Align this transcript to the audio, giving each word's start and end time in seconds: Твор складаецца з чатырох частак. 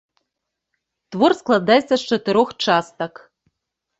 Твор 1.15 1.31
складаецца 1.41 1.91
з 1.91 1.99
чатырох 2.11 2.49
частак. 2.69 3.13